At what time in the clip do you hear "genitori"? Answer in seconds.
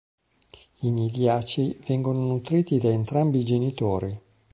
3.45-4.21